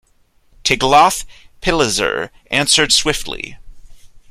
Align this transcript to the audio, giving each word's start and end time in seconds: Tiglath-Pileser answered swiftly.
Tiglath-Pileser 0.63 2.31
answered 2.49 2.91
swiftly. 2.91 3.57